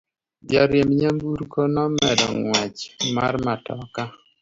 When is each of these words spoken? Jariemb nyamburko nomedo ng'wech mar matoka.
Jariemb 0.51 0.91
nyamburko 0.99 1.59
nomedo 1.73 2.27
ng'wech 2.37 2.79
mar 3.15 3.33
matoka. 3.45 4.01